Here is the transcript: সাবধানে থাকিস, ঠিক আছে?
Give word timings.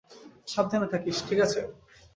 সাবধানে 0.47 0.87
থাকিস, 0.93 1.17
ঠিক 1.27 1.39
আছে? 1.45 1.59